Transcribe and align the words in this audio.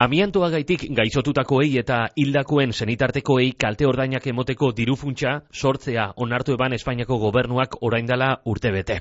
Amiantoa 0.00 0.46
gaitik 0.48 0.86
gaixotutakoei 0.96 1.74
eta 1.76 1.96
hildakoen 2.16 2.70
senitartekoei 2.72 3.50
kalte 3.60 3.84
ordainak 3.84 4.24
emoteko 4.30 4.70
dirufuntza 4.78 5.34
sortzea 5.52 6.06
onartu 6.24 6.54
eban 6.56 6.72
Espainiako 6.72 7.18
gobernuak 7.20 7.76
oraindala 7.84 8.30
urte 8.48 8.72
bete. 8.72 8.96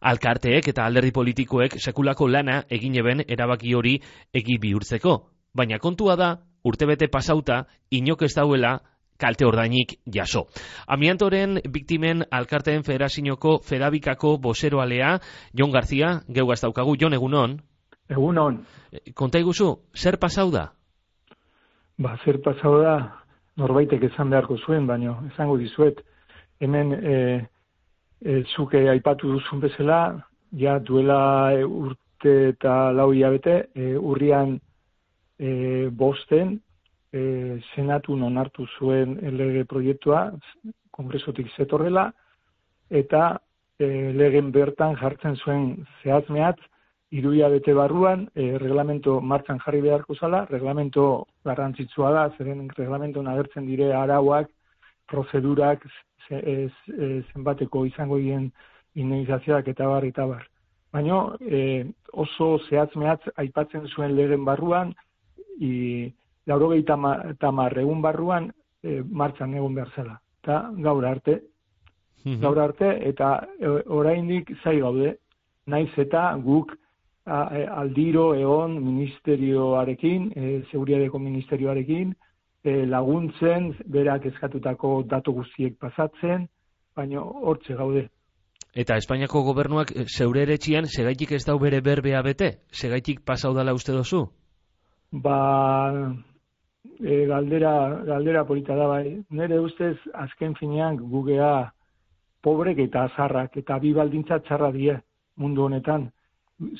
Alkarteek 0.00 0.72
eta 0.72 0.88
alderdi 0.90 1.12
politikoek 1.14 1.78
sekulako 1.78 2.26
lana 2.26 2.64
egin 2.78 2.98
eben 2.98 3.22
erabaki 3.28 3.76
hori 3.78 3.94
egi 4.34 4.58
bihurtzeko. 4.58 5.14
Baina 5.54 5.78
kontua 5.78 6.18
da, 6.18 6.32
urtebete 6.64 7.06
pasauta, 7.06 7.62
inok 7.90 8.26
ez 8.26 8.34
dauela 8.34 8.80
kalte 9.20 9.46
ordainik 9.46 10.00
jaso. 10.10 10.48
Amiantoren 10.88 11.60
biktimen 11.70 12.26
alkarteen 12.28 12.82
federazinoko 12.82 13.60
fedabikako 13.62 14.38
boseroalea, 14.42 15.20
Jon 15.54 15.70
Garzia, 15.70 16.16
geu 16.26 16.50
daukagu, 16.50 16.96
Jon 16.98 17.14
egunon? 17.14 17.60
Egun 18.10 18.38
hon. 18.42 18.58
Konta 19.14 19.38
iguzu, 19.38 19.70
zer 19.94 20.18
pasau 20.18 20.50
da? 20.50 20.66
Ba, 22.00 22.16
zer 22.24 22.40
pasau 22.42 22.80
da, 22.82 22.94
norbaitek 23.60 24.08
esan 24.08 24.32
beharko 24.32 24.56
zuen, 24.64 24.86
baino, 24.88 25.18
esango 25.30 25.58
dizuet, 25.60 26.00
hemen 26.60 26.94
e, 26.96 27.16
e, 28.24 28.40
zuke 28.56 28.82
aipatu 28.90 29.30
duzun 29.36 29.60
bezala, 29.62 30.00
ja 30.58 30.78
duela 30.78 31.20
e, 31.54 31.62
urte 31.64 32.34
eta 32.54 32.90
lau 32.96 33.12
hilabete, 33.12 33.56
e, 33.74 33.92
urrian 33.96 34.56
e, 35.38 35.52
bosten, 36.02 36.56
e, 37.12 37.22
senatu 37.74 38.18
onartu 38.30 38.66
zuen 38.78 39.18
lege 39.36 39.64
proiektua, 39.70 40.26
kongresotik 40.90 41.52
zetorrela, 41.56 42.10
eta 42.90 43.38
e, 43.78 43.86
legen 44.18 44.50
bertan 44.56 44.98
jartzen 44.98 45.38
zuen 45.44 45.70
zehazmeat, 46.02 46.58
iruia 47.10 47.48
bete 47.48 47.74
barruan, 47.74 48.28
e, 48.34 48.56
reglamento 48.58 49.20
martxan 49.20 49.58
jarri 49.64 49.80
beharko 49.82 50.14
zala, 50.14 50.44
reglamento 50.50 51.26
garrantzitsua 51.44 52.12
da, 52.14 52.24
zeren 52.38 52.68
reglamento 52.76 53.22
nagertzen 53.22 53.66
dire 53.66 53.92
arauak, 53.94 54.48
prozedurak, 55.10 55.86
ez, 56.30 56.70
zenbateko 57.32 57.82
izango 57.88 58.20
dien 58.22 58.52
indenizazioak 58.94 59.68
eta 59.72 59.88
bar, 59.90 60.06
eta 60.06 60.26
bar. 60.30 60.44
Baina 60.94 61.18
e, 61.42 61.84
oso 62.12 62.52
zehatz 62.68 62.94
mehatz 62.94 63.22
aipatzen 63.42 63.88
zuen 63.90 64.14
legen 64.14 64.44
barruan, 64.46 64.94
i, 65.58 66.10
laurogei 66.46 66.84
tamar 66.86 67.78
egun 67.78 68.02
barruan 68.02 68.50
e, 68.82 69.00
martxan 69.02 69.54
egun 69.58 69.74
behar 69.74 69.90
zela. 69.96 70.20
Eta 70.42 70.60
gaur 70.86 71.06
arte, 71.06 71.40
mhm. 72.24 72.38
gaur 72.44 72.62
arte, 72.62 72.92
eta 73.10 73.32
e, 73.58 73.74
oraindik 73.98 74.54
zai 74.62 74.78
gaude, 74.78 75.16
naiz 75.66 75.90
eta 75.98 76.30
guk 76.38 76.76
E, 76.76 76.80
aldiro 77.30 78.34
egon 78.34 78.76
ministerioarekin, 78.82 80.30
e, 80.34 80.62
seguriadeko 80.70 81.18
ministerioarekin, 81.18 82.14
e, 82.64 82.86
laguntzen, 82.86 83.70
berak 83.86 84.26
eskatutako 84.32 85.02
datu 85.08 85.34
guztiek 85.38 85.78
pasatzen, 85.78 86.48
baina 86.96 87.22
hortze 87.22 87.74
gaude. 87.74 88.08
Eta 88.74 88.96
Espainiako 88.96 89.42
gobernuak 89.46 89.92
e, 89.94 90.04
zeure 90.06 90.42
ere 90.42 90.56
segaitik 90.58 91.32
ez 91.32 91.44
dau 91.44 91.58
bere 91.58 91.80
berbea 91.80 92.22
bete? 92.22 92.58
Segaitik 92.70 93.24
pasau 93.24 93.54
dala 93.54 93.74
uste 93.74 93.92
dozu? 93.92 94.26
Ba, 95.12 96.14
e, 97.00 97.26
galdera, 97.26 98.02
galdera 98.04 98.44
polita 98.44 98.76
da 98.76 98.86
bai. 98.86 99.22
Nere 99.30 99.58
ustez, 99.58 99.96
azken 100.14 100.54
finean, 100.54 100.96
gugea 100.96 101.72
pobrek 102.42 102.78
eta 102.78 103.04
azarrak, 103.04 103.56
eta 103.56 103.78
bi 103.78 103.92
baldintza 103.92 104.38
txarra 104.40 104.70
die 104.72 104.96
mundu 105.36 105.64
honetan 105.64 106.10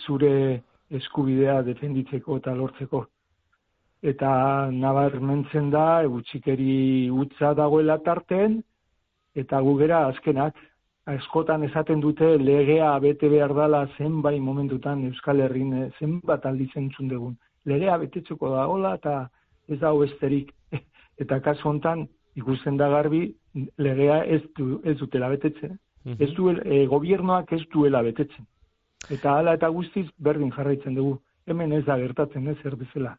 zure 0.07 0.63
eskubidea 0.91 1.61
defenditzeko 1.63 2.39
eta 2.41 2.55
lortzeko. 2.55 3.05
Eta 4.03 4.31
nabarmentzen 4.73 5.71
da, 5.71 6.03
gutxikeri 6.09 7.11
utza 7.13 7.53
dagoela 7.55 7.99
tarten, 8.05 8.63
eta 9.37 9.61
gugera 9.61 10.07
azkenak, 10.09 10.57
askotan 11.11 11.65
esaten 11.65 12.01
dute 12.01 12.37
legea 12.39 12.93
bete 13.03 13.29
behar 13.29 13.55
dala 13.55 13.87
zenbait 13.97 14.41
momentutan 14.41 15.05
Euskal 15.09 15.41
Herrin 15.41 15.73
eh, 15.73 15.91
zenbat 15.99 16.47
aldizen 16.47 16.91
dugun. 16.99 17.37
Legea 17.65 17.97
betetzeko 17.99 18.51
da 18.55 18.67
hola 18.67 18.95
eta 18.95 19.29
ez 19.69 19.79
da 19.81 19.93
besterik. 19.93 20.53
eta 21.23 21.41
kasu 21.41 21.69
hontan 21.69 22.07
ikusten 22.37 22.77
da 22.77 22.89
garbi 22.89 23.35
legea 23.79 24.25
ez, 24.25 24.43
du, 24.57 24.81
ez 24.85 24.97
dutela 24.99 25.29
betetzen. 25.29 25.79
Mm 26.05 26.17
Ez 26.19 26.31
du, 26.33 26.49
e, 26.51 26.87
gobiernoak 26.87 27.53
ez 27.53 27.61
duela 27.73 28.03
betetzen. 28.03 28.47
Eta 29.09 29.39
hala 29.39 29.57
eta 29.57 29.69
guztiz 29.69 30.07
berdin 30.19 30.53
jarraitzen 30.53 30.95
dugu. 30.95 31.19
Hemen 31.47 31.73
ez 31.73 31.85
da 31.87 31.97
gertatzen 31.99 32.47
ez 32.49 32.59
zer 32.63 32.77
bezala. 32.77 33.17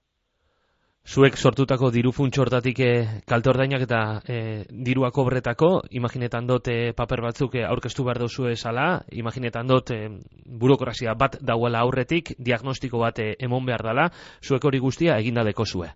Zuek 1.01 1.33
sortutako 1.35 1.89
diru 1.89 2.11
funtsortatik 2.13 2.79
e, 2.79 2.89
kalte 3.25 3.49
ordainak 3.49 3.81
eta 3.87 4.01
e, 4.21 4.35
dirua 4.69 5.09
kobretako, 5.11 5.81
imaginetan 5.97 6.45
dut 6.45 6.67
e, 6.69 6.93
paper 6.93 7.23
batzuk 7.25 7.55
e, 7.57 7.63
aurkeztu 7.65 8.05
behar 8.05 8.19
duzu 8.21 8.45
esala, 8.51 9.01
imaginetan 9.09 9.67
dut 9.67 9.89
e, 9.91 9.97
burokrazia 10.45 11.15
bat 11.17 11.39
dauela 11.41 11.81
aurretik, 11.81 12.35
diagnostiko 12.37 13.01
bat 13.01 13.17
e, 13.19 13.33
emon 13.39 13.65
behar 13.65 13.81
dela, 13.89 14.07
zuek 14.45 14.63
hori 14.63 14.79
guztia 14.79 15.17
egindadeko 15.17 15.65
zue. 15.65 15.89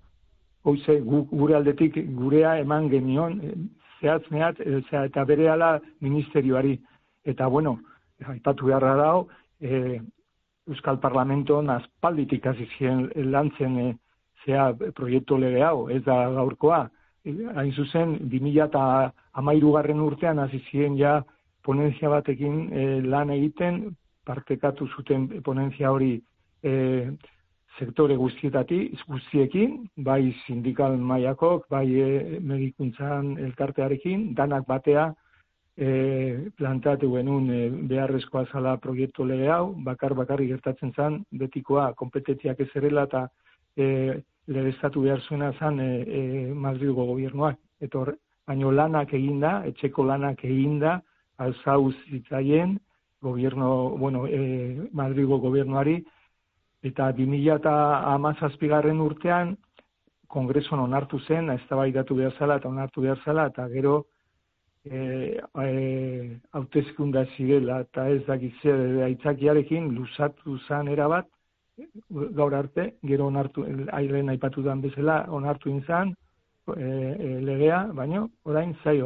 Hoize, 0.65 0.97
gu, 1.05 1.21
gure 1.29 1.55
aldetik 1.55 2.01
gurea 2.17 2.57
eman 2.65 2.89
genion, 2.89 3.37
e, 3.45 3.53
zehatz 4.01 4.25
mehat, 4.33 4.59
e, 4.59 4.81
eta 5.05 5.23
bere 5.23 5.51
ala 5.53 5.75
ministerioari. 6.01 6.79
Eta 7.25 7.45
bueno, 7.45 7.77
aipatu 8.25 8.73
beharra 8.73 8.97
dago, 8.97 9.27
e, 9.61 10.01
Euskal 10.67 10.99
Parlamento 10.99 11.59
aspalditik 11.69 12.45
hasi 12.47 12.67
ziren 12.77 13.09
lantzen 13.31 13.77
e, 13.79 13.87
zea 14.45 14.71
proiektu 14.97 15.37
lege 15.37 15.61
hau, 15.63 15.89
ez 15.89 16.01
da 16.03 16.17
gaurkoa. 16.33 16.85
E, 17.25 17.33
hain 17.55 17.71
zuzen, 17.73 18.17
2013 18.31 19.71
garren 19.75 20.01
urtean 20.01 20.39
hasi 20.39 20.61
ziren 20.69 20.97
ja 20.97 21.21
ponentzia 21.65 22.09
batekin 22.09 22.57
e, 22.73 22.85
lan 23.01 23.29
egiten, 23.33 23.95
partekatu 24.25 24.87
zuten 24.97 25.27
ponentzia 25.45 25.91
hori 25.91 26.15
e, 26.63 26.73
sektore 27.79 28.15
guztietati, 28.15 28.79
guztiekin, 29.09 29.77
bai 30.05 30.33
sindikal 30.45 30.97
maiakok, 30.97 31.67
bai 31.69 31.85
e, 31.91 32.39
medikuntzan 32.39 33.35
elkartearekin, 33.49 34.31
danak 34.37 34.65
batea, 34.69 35.11
e, 35.77 36.49
plantatu 36.55 37.11
genuen 37.13 37.49
e, 37.51 37.59
beharrezkoa 37.89 38.45
zala 38.51 38.77
proiektu 38.81 39.25
lege 39.27 39.49
hau, 39.51 39.73
bakar 39.87 40.15
bakarri 40.15 40.47
gertatzen 40.47 40.93
zen, 40.95 41.19
betikoa 41.31 41.91
kompetentziak 41.99 42.59
ez 42.59 42.69
erela 42.75 43.05
eta 43.09 43.25
e, 43.75 43.87
legeztatu 44.47 45.01
behar 45.01 45.21
zuena 45.27 45.51
zen 45.59 45.79
e, 45.79 45.89
e, 46.01 46.53
Madrilgo 46.53 47.05
gobiernoak. 47.11 47.59
Eta 47.81 47.99
hor, 47.99 48.15
baino 48.47 48.71
lanak 48.71 49.13
eginda, 49.13 49.59
etxeko 49.67 50.05
lanak 50.05 50.43
eginda, 50.45 50.99
alzauz 51.37 51.95
zitzaien, 52.09 52.77
gobierno, 53.21 53.69
bueno, 53.97 54.25
e, 54.27 54.87
Madrilgo 54.93 55.39
gobiernoari, 55.43 55.99
eta 56.85 57.11
2000 57.17 57.55
eta 57.57 57.75
amazazpigarren 58.13 59.01
urtean, 59.01 59.55
kongreson 60.29 60.79
onartu 60.79 61.19
zen, 61.27 61.49
ez 61.49 61.61
da 61.69 61.77
behar 61.77 62.33
zala 62.37 62.57
eta 62.57 62.69
onartu 62.69 63.01
behar 63.01 63.19
zala, 63.25 63.47
eta 63.47 63.67
gero, 63.69 64.05
e, 64.85 65.39
e, 65.63 66.39
hautezkunda 66.53 67.25
zirela 67.35 67.81
eta 67.85 68.07
ez 68.09 68.21
dakit 68.27 68.61
zer 68.61 69.03
aitzakiarekin 69.09 69.89
luzatu 69.95 70.57
zan 70.67 70.87
erabat 70.87 71.29
gaur 72.09 72.53
arte, 72.53 72.93
gero 73.03 73.27
onartu, 73.27 73.65
ailen 73.91 74.29
aipatu 74.29 74.63
dan 74.63 74.81
bezala, 74.81 75.25
onartu 75.29 75.69
inzan, 75.69 76.13
e, 76.75 76.83
e, 76.83 77.39
legea, 77.49 77.81
baino, 77.93 78.29
orain 78.45 78.75
zai. 78.83 78.99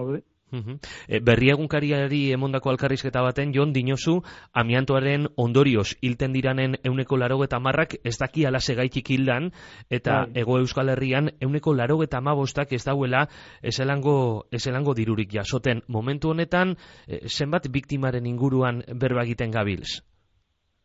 E, 0.51 1.19
berri 1.19 1.51
egunkariari 1.53 2.21
emondako 2.33 2.71
alkarrizketa 2.73 3.21
baten, 3.21 3.53
Jon, 3.53 3.73
dinosu, 3.73 4.19
amiantoaren 4.53 5.27
ondorioz 5.37 5.95
hilten 6.01 6.33
diranen 6.33 6.77
euneko 6.83 7.17
laro 7.17 7.41
eta 7.45 7.59
marrak 7.59 7.95
ez 8.03 8.17
daki 8.17 8.45
ala 8.45 8.59
segaitik 8.59 9.09
hildan, 9.09 9.51
eta 9.89 10.25
bai. 10.25 10.41
ego 10.41 10.59
euskal 10.59 10.89
herrian 10.89 11.31
euneko 11.39 11.73
laro 11.73 12.01
eta 12.03 12.21
mabostak 12.21 12.73
ez 12.73 12.83
dauela 12.85 13.27
eselango, 13.61 14.45
eselango 14.51 14.93
dirurik 14.93 15.31
jasoten. 15.33 15.83
Momentu 15.87 16.31
honetan, 16.33 16.75
e, 17.07 17.27
zenbat 17.27 17.69
biktimaren 17.71 18.25
inguruan 18.25 18.83
berba 18.95 19.23
egiten 19.23 19.51
gabilz? 19.51 19.99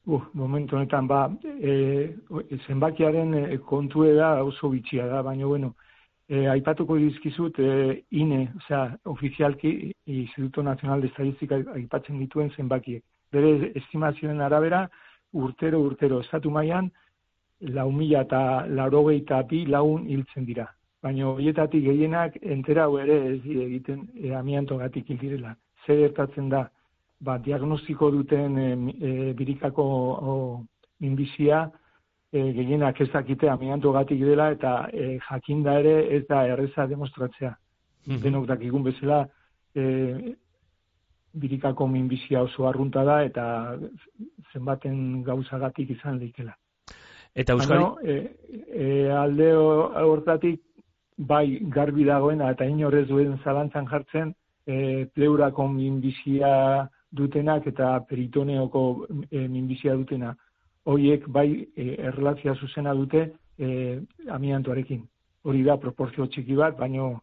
Uh, 0.07 0.21
momentu 0.37 0.77
honetan, 0.77 1.07
ba, 1.09 1.31
e, 1.41 2.13
zenbakiaren 2.67 3.35
e, 3.39 3.59
kontu 3.65 4.05
da 4.13 4.35
oso 4.45 4.69
bitxia 4.69 5.07
da, 5.09 5.23
baina, 5.25 5.47
bueno, 5.47 5.75
E, 6.29 6.47
aipatuko 6.49 6.97
dizkizut 6.97 7.59
e, 7.61 8.05
INE, 8.17 8.49
osea, 8.57 8.97
ofizialki 9.05 9.93
Instituto 10.07 10.63
Nacional 10.63 11.03
de 11.03 11.11
Estadistika 11.13 11.59
aipatzen 11.75 12.19
dituen 12.19 12.51
zenbakiek. 12.57 13.03
Bere 13.33 13.73
estimazioen 13.81 14.41
arabera, 14.41 14.87
urtero, 15.33 15.81
urtero, 15.85 16.21
estatu 16.25 16.51
mailan 16.51 16.91
lau 17.61 17.91
mila 17.93 18.23
eta 18.23 18.67
eta 19.13 19.43
bi 19.43 19.67
laun 19.67 20.07
hiltzen 20.09 20.45
dira. 20.45 20.67
Baina 21.03 21.29
horietatik 21.29 21.85
gehienak 21.85 22.37
entera 22.41 22.89
ere 23.03 23.17
ez 23.35 23.41
egiten 23.45 24.09
e, 24.15 24.35
amianto 24.35 24.79
gatik 24.79 25.11
hildirela. 25.11 25.57
Zer 25.87 25.99
gertatzen 25.99 26.49
da, 26.49 26.71
ba, 27.21 27.39
diagnostiko 27.39 28.11
duten 28.11 28.59
e, 28.59 28.69
e, 29.01 29.33
birikako 29.35 29.83
o, 29.83 30.65
minbizia, 31.01 31.71
e, 32.35 32.53
gehienak 32.53 33.01
ez 33.01 33.11
dakite 33.13 33.49
amianto 33.49 33.93
gatik 33.95 34.25
dela 34.27 34.51
eta 34.51 34.75
e, 34.93 35.19
jakinda 35.29 35.79
ere 35.81 35.95
ez 36.17 36.25
da 36.29 36.47
erreza 36.47 36.87
demostratzea. 36.87 37.55
Mm 38.07 38.15
-hmm. 38.15 38.23
Denok 38.23 38.47
dakigun 38.47 38.83
bezala 38.83 39.29
e, 39.75 40.35
birikako 41.35 41.87
minbizia 41.87 42.43
oso 42.43 42.69
arrunta 42.69 43.05
da 43.05 43.23
eta 43.25 43.45
zenbaten 44.53 45.23
gauzagatik 45.23 45.91
izan 45.91 46.19
leikela. 46.19 46.55
Eta 47.35 47.53
Euskal... 47.53 47.97
e, 48.03 48.15
e, 48.69 49.11
alde 49.11 49.53
hortatik 49.57 50.61
bai 51.19 51.59
garbi 51.77 52.05
dagoena 52.05 52.51
eta 52.51 52.65
inorez 52.65 53.07
duen 53.09 53.39
zalantzan 53.45 53.87
jartzen 53.87 54.35
e, 54.67 55.07
pleurako 55.15 55.69
minbizia 55.69 56.89
dutenak 57.11 57.67
eta 57.67 58.01
peritoneoko 58.09 59.07
e, 59.31 59.49
minbizia 59.49 59.95
dutena. 59.95 60.35
Hoiek 60.85 61.29
bai 61.29 61.49
e, 61.77 61.95
erlazia 62.11 62.55
zuzena 62.55 62.95
dute 62.95 63.31
e, 63.59 64.01
amiantoarekin. 64.31 65.05
Hori 65.45 65.63
da 65.65 65.77
proporzio 65.81 66.27
txiki 66.27 66.57
bat, 66.57 66.77
baino 66.79 67.21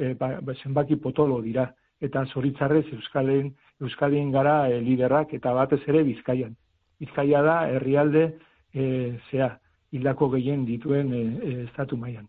e, 0.00 0.14
ba, 0.14 0.36
ba, 0.40 0.54
zenbaki 0.62 0.96
potolo 0.96 1.40
dira 1.44 1.66
eta 2.00 2.24
zoritzarrez 2.26 2.84
Euskalen, 2.92 3.52
Euskalien 3.80 4.30
gara 4.32 4.68
e, 4.68 4.80
liderrak 4.80 5.34
eta 5.36 5.52
batez 5.56 5.82
ere 5.88 6.04
Bizkaian. 6.04 6.56
Bizkaia 7.00 7.42
da 7.44 7.56
herrialde 7.68 8.26
e, 8.72 9.16
zea 9.30 9.50
hildako 9.92 10.30
gehien 10.36 10.64
dituen 10.68 11.12
e, 11.12 11.22
e, 11.22 11.52
estatu 11.64 11.96
mailan. 12.00 12.28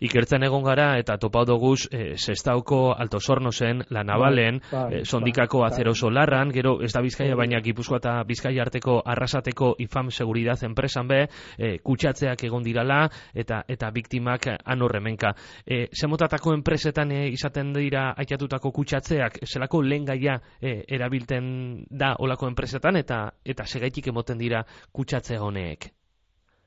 Ikertzen 0.00 0.44
egon 0.44 0.64
gara 0.64 0.98
eta 1.00 1.16
topau 1.18 1.44
doguz 1.48 1.88
e, 1.90 2.14
sestauko 2.16 2.92
alto 2.92 3.20
sorno 3.20 3.50
zen, 3.50 3.82
la 3.90 4.02
navalen, 4.04 4.60
bai, 4.70 5.04
sondikako 5.04 5.62
bai, 5.62 5.70
azero 5.70 5.94
solarran, 5.94 6.50
gero 6.52 6.76
ez 6.82 6.92
da 6.92 7.00
bizkaia 7.02 7.36
baina 7.36 7.60
gipuzkoa 7.64 7.98
eta 8.02 8.14
bizkaia 8.28 8.62
arteko 8.62 9.00
arrasateko 9.04 9.74
ifam 9.78 10.10
seguridad 10.10 10.60
enpresan 10.64 11.08
be, 11.08 11.22
e, 11.58 11.78
kutsatzeak 11.78 12.44
egon 12.44 12.64
dirala 12.66 13.06
eta 13.34 13.62
eta 13.68 13.90
biktimak 13.90 14.46
anorremenka. 14.64 15.34
E, 15.64 15.86
zemotatako 15.94 16.54
enpresetan 16.54 17.12
e, 17.12 17.28
izaten 17.32 17.72
dira 17.72 18.10
aitatutako 18.16 18.72
kutsatzeak, 18.72 19.40
zelako 19.46 19.82
lehen 19.82 20.04
gaia 20.04 20.40
e, 20.60 20.82
erabilten 20.88 21.86
da 21.90 22.14
olako 22.18 22.48
enpresetan 22.50 22.96
eta 23.00 23.30
eta 23.44 23.64
segaitik 23.66 24.10
emoten 24.12 24.38
dira 24.38 24.64
kutsatze 24.92 25.38
honeek? 25.38 25.90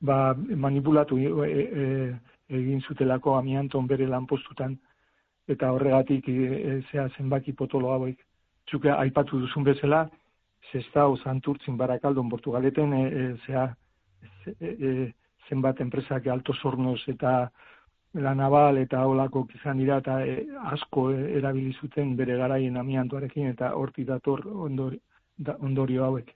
Ba, 0.03 0.33
manipulatu 0.35 1.17
e, 1.17 1.29
e, 1.47 2.32
egin 2.59 2.81
zutelako 2.81 3.37
amianton 3.37 3.87
bere 3.87 4.07
lanpostutan 4.07 4.77
eta 5.47 5.71
horregatik 5.75 6.27
e, 6.29 6.81
zea 6.91 7.07
zenbaki 7.17 7.53
potolo 7.53 7.91
hauek. 7.93 8.19
Txuke 8.69 8.91
aipatu 8.91 9.39
duzun 9.41 9.63
bezala, 9.67 10.05
zestau 10.71 11.17
zanturtzin 11.17 11.77
barakaldon 11.77 12.29
Portugaleten, 12.29 12.93
e, 12.93 13.03
e, 13.07 13.25
zea 13.45 13.65
e, 14.59 15.11
zenbat 15.49 15.81
enpresak 15.83 16.27
alto 16.27 16.53
zornoz 16.53 17.01
eta 17.07 17.33
la 18.13 18.33
naval 18.37 18.77
eta 18.77 19.05
olako 19.09 19.47
izan 19.55 19.79
dira 19.81 19.97
eta 19.97 20.19
asko 20.71 21.09
erabili 21.11 21.73
zuten 21.81 22.15
bere 22.15 22.37
garaien 22.37 22.77
amiantoarekin 22.77 23.49
eta 23.49 23.73
horti 23.73 24.05
dator 24.05 24.45
ondorio 24.47 26.05
hauek. 26.05 26.29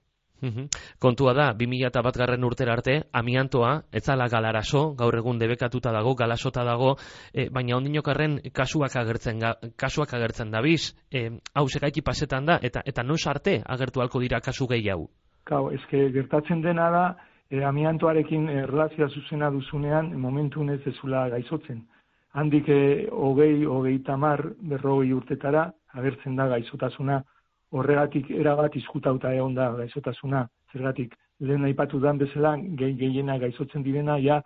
Kontua 0.99 1.33
da, 1.33 1.47
2000 1.57 2.03
bat 2.05 2.17
garren 2.17 2.43
urtera 2.45 2.73
arte, 2.77 2.97
amiantoa, 3.13 3.71
etzala 3.91 4.27
galaraso, 4.29 4.93
gaur 4.99 5.17
egun 5.17 5.39
debekatuta 5.41 5.91
dago, 5.95 6.13
galasota 6.15 6.63
dago, 6.67 6.95
e, 7.33 7.49
baina 7.53 7.77
ondinokarren 7.77 8.39
kasuak 8.53 8.95
agertzen, 9.01 9.41
kasuak 9.75 10.13
agertzen 10.13 10.51
da 10.51 10.61
biz, 10.61 10.93
e, 11.11 11.29
hau 11.53 11.67
segaiki 11.67 12.01
pasetan 12.01 12.45
da, 12.45 12.59
eta 12.61 12.83
eta 12.85 13.03
noiz 13.03 13.25
arte 13.27 13.61
agertu 13.65 14.01
halko 14.01 14.21
dira 14.21 14.41
kasu 14.41 14.67
gehi 14.67 14.89
hau? 14.93 15.07
Kau, 15.47 15.69
ezke 15.71 16.09
gertatzen 16.13 16.61
dena 16.61 16.89
da, 16.91 17.05
e, 17.49 17.63
amiantoarekin 17.63 18.49
erlazia 18.49 19.07
zuzena 19.07 19.49
duzunean, 19.51 20.13
momentu 20.19 20.63
ez 20.69 20.81
ezula 20.85 21.29
gaizotzen. 21.29 21.85
Handik 22.33 22.69
e, 22.69 23.07
hogei, 23.11 23.65
hogei 23.65 23.99
tamar, 24.03 24.43
berrogei 24.61 25.13
urtetara, 25.13 25.71
agertzen 25.93 26.35
da 26.35 26.47
gaizotasuna, 26.47 27.23
horregatik 27.71 28.29
erabat 28.31 28.75
izkutauta 28.79 29.33
egon 29.35 29.55
da 29.55 29.71
gaizotasuna, 29.75 30.45
zergatik 30.73 31.15
lehen 31.39 31.65
aipatu 31.67 31.99
dan 31.99 32.17
bezala 32.17 32.55
gehi 32.79 32.95
gehiena 32.99 33.37
gaizotzen 33.37 33.83
direna 33.83 34.17
ja 34.17 34.41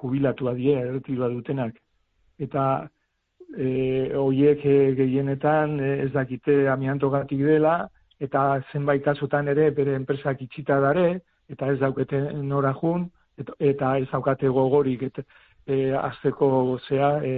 jubilatu 0.00 0.48
adie, 0.48 0.76
erretiroa 0.78 1.28
dutenak. 1.32 1.78
Eta 2.38 2.64
e, 3.56 4.12
oiek 4.16 4.64
e, 4.64 4.76
gehienetan 4.98 5.78
e, 5.80 5.90
ez 6.04 6.12
dakite 6.12 6.68
amianto 6.68 7.10
gatik 7.10 7.42
dela, 7.44 7.88
eta 8.20 8.60
zenbait 8.72 9.02
kasutan 9.04 9.48
ere 9.48 9.70
bere 9.76 9.96
enpresak 9.96 10.42
itxita 10.44 10.78
dare, 10.80 11.20
eta 11.50 11.72
ez 11.72 11.78
daukete 11.80 12.20
nora 12.46 12.72
jun, 12.80 13.08
eta, 13.40 13.56
eta 13.58 13.96
ez 13.98 14.08
daukate 14.12 14.48
gogorik 14.48 15.02
eta, 15.08 15.24
e, 15.66 15.90
azteko 15.96 16.78
zea 16.88 17.16
e, 17.24 17.34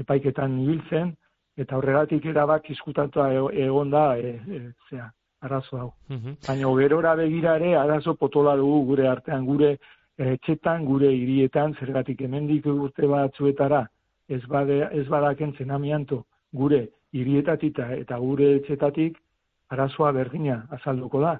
epaiketan 0.00 0.58
ibiltzen, 0.62 1.12
eta 1.60 1.76
horregatik 1.76 2.26
erabak 2.32 2.70
izkutatua 2.72 3.30
e, 3.34 3.40
egon 3.66 3.90
da 3.92 4.04
e, 4.18 4.34
e, 4.48 4.60
zea, 4.88 5.10
arazo 5.40 5.78
hau. 5.78 5.88
Mm 6.08 6.36
Baina 6.46 6.74
gerora 6.80 7.14
begira 7.14 7.56
ere 7.60 7.74
arazo 7.76 8.14
potola 8.14 8.56
dugu 8.56 8.84
gure 8.92 9.08
artean, 9.08 9.46
gure 9.46 9.76
etxetan, 10.20 10.84
gure 10.84 11.10
hirietan, 11.16 11.74
zergatik 11.80 12.20
hemendik 12.26 12.66
urte 12.66 13.06
batzuetara 13.08 13.86
ez, 14.28 14.42
bade, 14.46 14.80
ez 14.92 15.06
badaken 15.08 15.54
zenamianto 15.58 16.24
gure 16.52 16.86
hirietatik 17.12 17.78
eta 17.98 18.18
gure 18.18 18.54
etxetatik 18.58 19.18
arazoa 19.70 20.12
berdina 20.12 20.64
azalduko 20.76 21.22
da. 21.22 21.36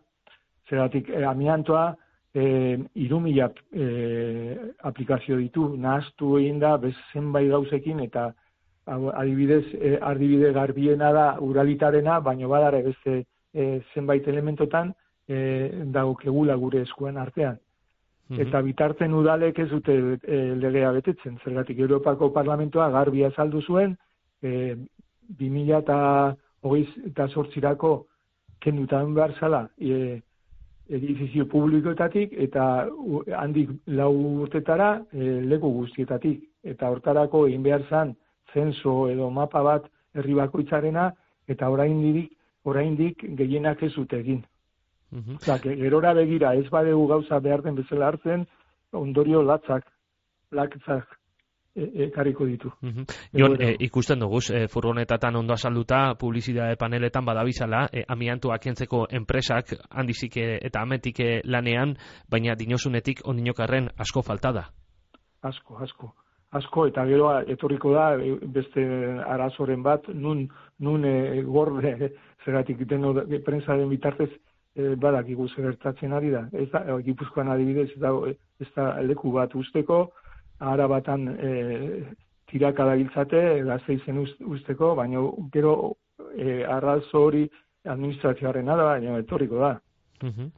Zergatik 0.69 1.11
e, 1.11 1.25
amiantoa 1.27 1.91
e, 2.35 2.79
irumila 2.95 3.51
e, 3.73 3.87
aplikazio 4.91 5.39
ditu, 5.41 5.69
nahaztu 5.77 6.37
egin 6.39 6.61
da 6.63 6.77
bezen 6.79 7.33
bai 7.33 7.47
gauzekin 7.49 8.01
eta 8.07 8.31
adibidez, 8.91 9.65
e, 9.75 9.99
ardibide 10.01 10.53
garbiena 10.53 11.13
da 11.13 11.27
uralitarena, 11.41 12.19
baino 12.21 12.49
badare 12.49 12.83
beste 12.83 13.25
e, 13.55 13.81
zenbait 13.95 14.27
elementotan 14.29 14.95
e, 15.29 15.71
dago 15.95 16.15
kegula 16.17 16.57
gure 16.57 16.83
eskuan 16.83 17.17
artean. 17.17 17.59
Mhm. 18.31 18.41
Eta 18.47 18.63
bitartzen 18.63 19.15
udalek 19.15 19.59
ez 19.59 19.69
dute 19.71 19.97
e, 20.23 20.39
legea 20.55 20.93
betetzen. 20.93 21.39
Zergatik 21.45 21.79
Europako 21.79 22.33
Parlamentoa 22.33 22.91
garbia 22.91 23.31
saldu 23.31 23.63
zuen, 23.63 23.97
e, 24.43 24.77
2000 25.39 25.79
eta 25.79 25.99
hogeiz 26.63 26.89
eta 27.07 27.29
sortzirako 27.29 27.93
kendutan 28.61 29.15
behar 29.15 29.35
zala 29.39 29.65
e, 29.79 30.21
edifizio 30.91 31.47
publikoetatik 31.47 32.33
eta 32.47 32.65
handik 33.39 33.71
lau 33.87 34.11
urtetara 34.45 34.91
e, 35.13 35.41
leku 35.53 35.71
guztietatik. 35.81 36.43
Eta 36.63 36.91
hortarako 36.93 37.47
egin 37.49 37.63
behar 37.65 37.87
zan 37.89 38.15
zenso 38.55 39.09
edo 39.09 39.31
mapa 39.31 39.63
bat 39.63 39.89
herri 40.15 40.35
bakoitzarena 40.35 41.11
eta 41.49 41.69
oraindik 41.71 42.37
oraindik 42.65 43.25
gehienak 43.37 43.83
ez 43.83 43.93
dute 43.95 44.21
egin. 44.21 44.43
Mm 45.11 45.39
gerora 45.63 46.13
begira 46.15 46.55
ez 46.55 46.69
badegu 46.71 47.07
gauza 47.09 47.41
behar 47.41 47.63
den 47.63 47.75
bezala 47.75 48.07
hartzen, 48.09 48.47
ondorio 48.93 49.43
latzak, 49.43 49.85
latzak 50.53 51.17
e, 51.75 51.89
ekariko 52.07 52.47
ditu. 52.47 52.71
Mm 52.83 53.09
Jon, 53.33 53.57
e, 53.61 53.75
ikusten 53.81 54.21
dugu, 54.21 54.39
e, 54.53 54.67
furgonetatan 54.69 55.37
ondo 55.37 55.53
azalduta, 55.55 56.15
publizidade 56.15 56.77
paneletan 56.77 57.25
badabizala, 57.25 57.89
e, 57.93 58.05
amiantu 58.09 58.53
akentzeko 58.53 59.07
enpresak 59.11 59.75
handizik 59.91 60.37
e, 60.37 60.59
eta 60.63 60.83
ametik 60.83 61.21
e, 61.21 61.41
lanean, 61.45 61.97
baina 62.29 62.55
dinosunetik 62.55 63.25
ondinokarren 63.25 63.91
asko 63.99 64.23
faltada. 64.23 64.69
Asko, 65.43 65.79
asko 65.81 66.15
asko 66.59 66.87
eta 66.91 67.05
gero 67.07 67.31
etorriko 67.55 67.93
da 67.95 68.07
e, 68.19 68.35
beste 68.57 68.85
arazoren 69.27 69.83
bat 69.83 70.09
nun 70.15 70.49
nun 70.79 71.05
e, 71.05 71.43
gorde 71.43 72.13
zeratik 72.45 72.87
deno 72.89 73.15
prensa 73.45 73.77
den 73.77 73.91
bitartez 73.91 74.31
e, 74.31 74.95
badakigu 74.97 75.49
zer 75.49 75.71
gertatzen 75.71 76.13
ari 76.13 76.31
da. 76.31 76.47
Ez 76.53 76.69
da 76.73 76.83
e, 76.87 77.03
Gipuzkoan 77.07 77.49
adibidez 77.49 77.91
da 78.03 78.13
ez 78.61 78.69
da 78.75 78.93
leku 79.01 79.33
bat 79.33 79.55
usteko 79.55 80.09
ara 80.59 80.89
batan 80.89 81.29
e, 81.29 81.51
tiraka 82.51 82.85
da 82.85 82.97
giltzate 82.97 83.63
gazteizen 83.65 84.25
usteko 84.57 84.95
baina 84.95 85.23
gero 85.53 85.95
e, 86.35 86.65
arrazo 86.65 87.27
hori 87.29 87.47
administrazioaren 87.85 88.67
da 88.67 88.77
baina 88.77 89.19
etorriko 89.19 89.63
da 89.63 89.77
Uh 90.23 90.51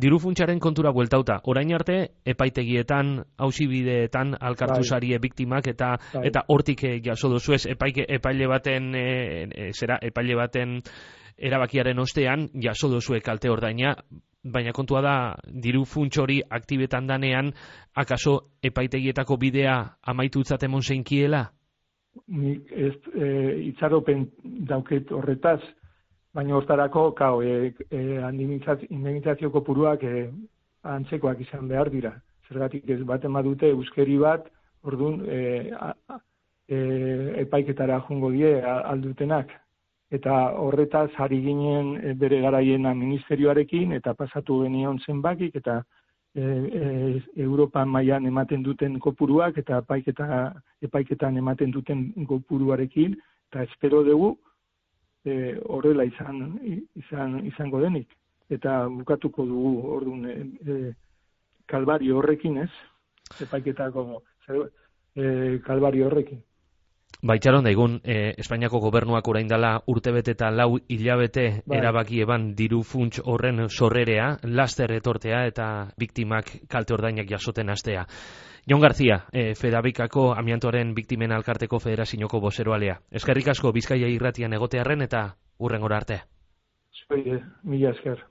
diru 0.00 0.18
funtsaren 0.18 0.60
kontura 0.60 0.92
bueltauta, 0.92 1.40
orain 1.44 1.72
arte 1.74 1.96
epaitegietan, 2.24 3.24
hausibideetan 3.36 4.36
alkartu 4.40 4.82
bai. 4.90 5.18
biktimak 5.18 5.66
eta 5.66 5.96
bai. 6.14 6.26
eta 6.26 6.44
hortik 6.48 6.84
eh, 6.84 7.00
jaso 7.04 7.28
duzu 7.28 7.52
ez 7.54 7.66
epaike, 7.66 8.04
epaile 8.08 8.46
baten 8.46 8.94
e, 8.94 9.70
zera, 9.72 9.98
epaile 10.02 10.34
baten 10.34 10.80
erabakiaren 11.36 11.98
ostean 11.98 12.48
jaso 12.54 12.88
duzu 12.88 13.14
kalte 13.22 13.50
ordaina, 13.50 13.94
baina 14.44 14.72
kontua 14.72 15.00
da 15.02 15.36
diru 15.44 15.84
funts 15.84 16.18
hori 16.18 16.40
aktibetan 16.48 17.06
danean 17.06 17.52
akaso 17.94 18.40
epaitegietako 18.62 19.36
bidea 19.36 19.96
amaitu 20.02 20.42
emon 20.62 20.82
zeinkiela? 20.82 21.50
Nik 22.26 22.72
ez 22.72 22.94
e, 23.14 23.68
itxaropen 23.68 24.26
dauket 24.68 25.10
horretaz, 25.12 25.60
baina 26.34 26.56
hortarako, 26.56 27.10
kau, 27.18 27.42
e, 27.42 27.72
e, 27.90 28.00
indemnizazioko 28.88 29.62
puruak 29.66 30.02
e, 30.04 30.30
antzekoak 30.82 31.40
izan 31.40 31.68
behar 31.68 31.90
dira. 31.90 32.14
Zergatik 32.48 32.88
ez 32.90 33.02
bat 33.06 33.22
dute 33.22 33.70
euskeri 33.70 34.18
bat, 34.18 34.46
orduan, 34.82 35.20
e, 35.26 35.70
e, 36.68 36.78
epaiketara 37.44 38.00
jungo 38.08 38.30
die 38.30 38.60
aldutenak. 38.62 39.50
Eta 40.10 40.34
horretaz 40.58 41.10
ari 41.18 41.40
ginen 41.42 41.96
e, 41.96 42.14
bere 42.14 42.40
garaiena 42.40 42.94
ministerioarekin, 42.94 43.92
eta 43.92 44.14
pasatu 44.14 44.62
genion 44.62 44.98
zenbakik, 45.06 45.56
eta 45.56 45.82
e, 46.34 46.42
e, 46.42 47.22
Europa 47.36 47.84
mailan 47.84 48.26
ematen 48.26 48.62
duten 48.62 48.98
kopuruak, 48.98 49.58
eta 49.58 49.82
epaiketa, 49.84 50.52
epaiketan 50.82 51.36
ematen 51.36 51.70
duten 51.70 52.12
kopuruarekin, 52.26 53.18
eta 53.50 53.66
espero 53.66 54.02
dugu, 54.06 54.36
e, 55.24 55.58
horrela 55.66 56.04
izan, 56.04 56.58
izan, 56.96 57.40
izango 57.46 57.80
denik 57.80 58.08
eta 58.50 58.88
bukatuko 58.88 59.46
dugu 59.46 59.72
orduan 59.94 60.26
e, 60.26 60.36
e, 60.66 62.14
horrekin, 62.16 62.58
ez? 62.58 62.70
Epaiketako 63.40 64.22
e, 65.14 65.58
kalbario 65.66 66.08
horrekin. 66.08 66.42
Baitxaron 67.22 67.64
daigun, 67.64 67.98
e, 68.04 68.34
Espainiako 68.40 68.78
gobernuak 68.80 69.26
orain 69.28 69.48
dela 69.48 69.82
urtebete 69.92 70.32
eta 70.32 70.50
lau 70.50 70.78
hilabete 70.88 71.62
bai. 71.66 71.78
erabaki 71.78 72.22
eban 72.24 72.54
diru 72.56 72.82
funts 72.82 73.20
horren 73.24 73.68
sorrerea, 73.68 74.38
laster 74.42 74.92
etortea 74.92 75.44
eta 75.46 75.66
biktimak 75.98 76.50
kalte 76.68 76.94
ordainak 76.94 77.28
jasoten 77.28 77.68
astea. 77.70 78.06
Jon 78.68 78.80
Garzia, 78.80 79.24
e, 79.32 79.54
Fedabikako 79.54 80.32
amiantoaren 80.32 80.94
biktimen 80.94 81.32
alkarteko 81.32 81.78
federazinoko 81.78 82.40
boseroalea. 82.40 83.00
Eskerrik 83.10 83.48
asko 83.48 83.72
Bizkaia 83.72 84.08
irratian 84.08 84.52
egotearren 84.52 85.02
eta 85.02 85.36
urrengora 85.58 85.96
arte. 85.96 86.22
Zoi, 87.06 87.40
mila 87.64 87.90
esker. 87.90 88.24